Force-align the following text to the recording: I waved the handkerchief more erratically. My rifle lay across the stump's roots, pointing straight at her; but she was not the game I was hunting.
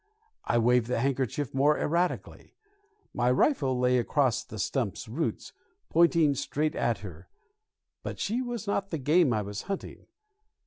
I 0.45 0.57
waved 0.57 0.87
the 0.87 0.99
handkerchief 0.99 1.53
more 1.53 1.77
erratically. 1.77 2.55
My 3.13 3.29
rifle 3.29 3.77
lay 3.77 3.99
across 3.99 4.43
the 4.43 4.57
stump's 4.57 5.07
roots, 5.07 5.53
pointing 5.89 6.33
straight 6.33 6.73
at 6.73 7.01
her; 7.05 7.29
but 8.01 8.17
she 8.17 8.41
was 8.41 8.65
not 8.65 8.89
the 8.89 8.97
game 8.97 9.31
I 9.31 9.43
was 9.43 9.61
hunting. 9.69 10.07